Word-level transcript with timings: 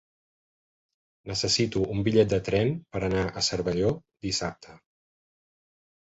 Necessito 1.31 1.83
un 1.95 1.99
bitllet 2.07 2.31
de 2.31 2.39
tren 2.47 2.71
per 2.95 3.01
anar 3.09 3.25
a 3.25 3.43
Cervelló 3.49 3.91
dissabte. 4.29 4.79